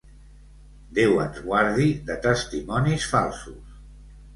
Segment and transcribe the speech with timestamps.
[1.01, 3.83] Déu ens guardi de testimonis falsos.